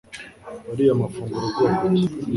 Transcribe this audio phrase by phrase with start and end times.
[0.67, 2.03] wariye amafunguro bwoko ki